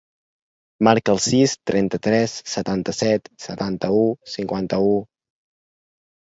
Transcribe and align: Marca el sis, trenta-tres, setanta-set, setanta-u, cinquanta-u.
Marca 0.87 1.13
el 1.17 1.19
sis, 1.25 1.53
trenta-tres, 1.71 2.33
setanta-set, 2.53 3.29
setanta-u, 3.45 4.01
cinquanta-u. 4.37 4.91